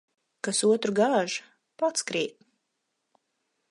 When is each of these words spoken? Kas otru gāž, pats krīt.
Kas 0.47 0.61
otru 0.69 0.95
gāž, 1.01 1.37
pats 1.83 2.09
krīt. 2.09 2.39